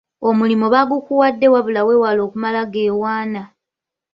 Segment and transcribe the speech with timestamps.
[0.27, 3.41] Omulimu bagukuwadde wabula weewale okumalageewaana.